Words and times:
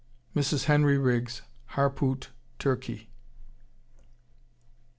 (Mrs. 0.35 0.63
Henry 0.63 0.97
Riggs, 0.97 1.43
Harpoot, 1.75 2.29
Turkey.) 2.57 3.11